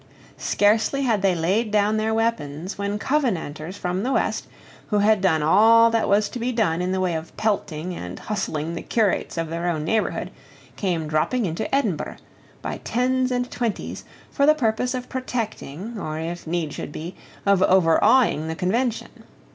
[0.39, 4.47] Scarcely had they laid down their weapons, when Covenanters from the west,
[4.87, 8.17] who had done all that was to be done in the way of pelting and
[8.17, 10.31] hustling the curates of their own neighbourhood,
[10.75, 12.17] came dropping into Edinburgh,
[12.63, 17.13] by tens and twenties, for the purpose of protecting, or, if need should be,
[17.45, 19.25] of overawing the Convention.